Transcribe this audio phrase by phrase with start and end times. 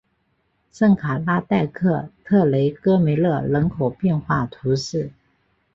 [0.71, 5.11] 圣卡拉代克特雷戈梅勒人口变化图示